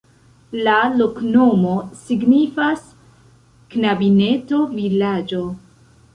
La 0.67 0.77
loknomo 1.01 1.73
signifas: 2.05 2.89
knabineto-vilaĝo. 3.77 5.45